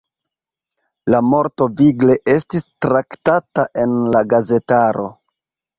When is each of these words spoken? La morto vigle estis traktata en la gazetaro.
La 1.15 1.19
morto 1.33 1.67
vigle 1.81 2.17
estis 2.35 2.67
traktata 2.87 3.71
en 3.85 3.97
la 4.19 4.27
gazetaro. 4.35 5.11